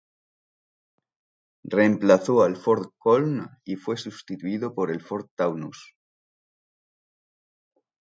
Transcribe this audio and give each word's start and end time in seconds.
Reemplazó 1.75 2.41
al 2.41 2.55
Ford 2.57 2.87
Köln 2.99 3.47
y 3.63 3.75
fue 3.75 3.97
sustituido 3.97 4.73
por 4.73 4.89
el 4.89 4.99
Ford 4.99 5.27
Taunus. 5.35 5.95